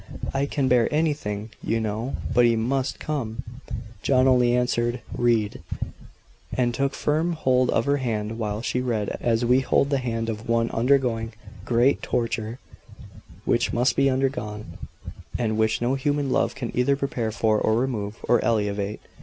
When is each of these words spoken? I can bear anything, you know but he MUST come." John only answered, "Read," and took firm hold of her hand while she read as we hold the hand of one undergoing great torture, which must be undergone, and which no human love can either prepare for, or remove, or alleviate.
I 0.33 0.47
can 0.47 0.67
bear 0.67 0.91
anything, 0.91 1.51
you 1.61 1.79
know 1.79 2.15
but 2.33 2.43
he 2.45 2.55
MUST 2.55 2.99
come." 2.99 3.43
John 4.01 4.27
only 4.27 4.55
answered, 4.55 5.01
"Read," 5.15 5.61
and 6.51 6.73
took 6.73 6.95
firm 6.95 7.33
hold 7.33 7.69
of 7.69 7.85
her 7.85 7.97
hand 7.97 8.39
while 8.39 8.63
she 8.63 8.81
read 8.81 9.09
as 9.21 9.45
we 9.45 9.59
hold 9.59 9.91
the 9.91 9.99
hand 9.99 10.27
of 10.27 10.49
one 10.49 10.71
undergoing 10.71 11.33
great 11.65 12.01
torture, 12.01 12.57
which 13.45 13.73
must 13.73 13.95
be 13.95 14.09
undergone, 14.09 14.75
and 15.37 15.55
which 15.59 15.83
no 15.83 15.93
human 15.93 16.31
love 16.31 16.55
can 16.55 16.71
either 16.75 16.95
prepare 16.95 17.31
for, 17.31 17.59
or 17.59 17.75
remove, 17.75 18.17
or 18.23 18.39
alleviate. 18.43 19.01